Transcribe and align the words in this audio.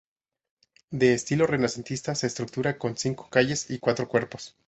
De 0.89 1.13
estilo 1.13 1.45
renacentista 1.45 2.15
se 2.15 2.25
estructura 2.25 2.79
con 2.79 2.97
cinco 2.97 3.27
calles 3.29 3.69
y 3.69 3.77
cuatro 3.77 4.07
cuerpos. 4.07 4.57